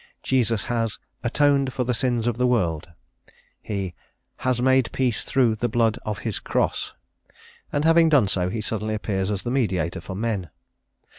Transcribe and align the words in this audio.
Jesus 0.23 0.63
has 0.63 0.97
"atoned 1.23 1.73
for 1.73 1.83
the 1.83 1.93
sins 1.93 2.25
of 2.25 2.37
the 2.37 2.47
world;" 2.47 2.87
he 3.61 3.93
"has 4.37 4.59
made 4.59 4.91
peace 4.91 5.23
through 5.23 5.53
the 5.57 5.69
blood 5.69 5.99
of 6.03 6.17
his 6.25 6.39
cross;" 6.39 6.93
and 7.71 7.85
having 7.85 8.09
done 8.09 8.27
so, 8.27 8.49
he 8.49 8.61
suddenly 8.61 8.95
appears 8.95 9.29
as 9.29 9.43
the 9.43 9.51
mediator 9.51 10.01
for 10.01 10.15
men. 10.15 10.49